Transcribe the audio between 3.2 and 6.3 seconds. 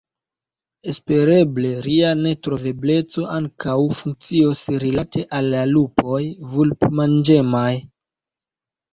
ankaŭ funkcios rilate al la lupoj